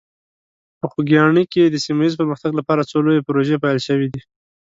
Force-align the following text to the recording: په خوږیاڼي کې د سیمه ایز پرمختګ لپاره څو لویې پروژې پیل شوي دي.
په 0.79 0.85
خوږیاڼي 0.91 1.43
کې 1.53 1.63
د 1.65 1.75
سیمه 1.85 2.03
ایز 2.05 2.13
پرمختګ 2.21 2.51
لپاره 2.59 2.87
څو 2.89 2.97
لویې 3.05 3.25
پروژې 3.27 3.57
پیل 3.63 3.79
شوي 3.87 4.07
دي. 4.13 4.21